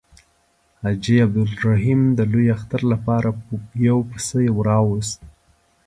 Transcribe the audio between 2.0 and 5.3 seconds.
د لوی اختر لپاره یو پسه راووست.